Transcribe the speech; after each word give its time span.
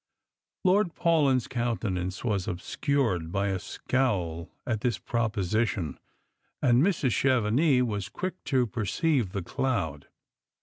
Lord 0.65 0.95
Paulyn's 0.95 1.47
countenance 1.47 2.23
was 2.23 2.47
obscured 2.47 3.31
by 3.31 3.49
a 3.49 3.59
scowl 3.59 4.49
at 4.65 4.81
this 4.81 4.97
proposition, 4.97 5.99
and 6.59 6.81
Mrs. 6.81 7.11
Chevenix 7.11 7.83
was 7.85 8.09
quick 8.09 8.43
to 8.45 8.65
perceive 8.65 9.31
the 9.31 9.43
cloud. 9.43 10.07